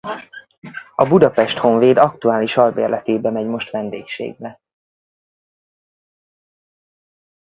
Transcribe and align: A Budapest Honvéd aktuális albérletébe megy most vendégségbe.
A 0.95 1.05
Budapest 1.07 1.57
Honvéd 1.63 1.97
aktuális 1.97 2.57
albérletébe 2.57 3.29
megy 3.29 3.45
most 3.45 3.69
vendégségbe. 3.71 4.59